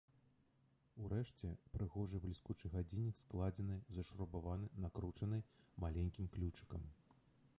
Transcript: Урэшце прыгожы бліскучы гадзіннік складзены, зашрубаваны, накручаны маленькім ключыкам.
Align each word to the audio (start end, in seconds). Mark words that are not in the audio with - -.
Урэшце 1.03 1.49
прыгожы 1.73 2.21
бліскучы 2.23 2.71
гадзіннік 2.75 3.19
складзены, 3.23 3.77
зашрубаваны, 3.97 4.69
накручаны 4.85 5.43
маленькім 5.83 6.33
ключыкам. 6.37 6.89